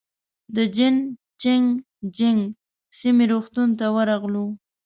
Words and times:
د 0.55 0.57
جين 0.75 0.95
چنګ 1.41 1.65
جيانګ 2.15 2.41
سیمې 2.99 3.25
روغتون 3.31 3.69
ته 3.79 3.85
ورغلو. 3.95 4.45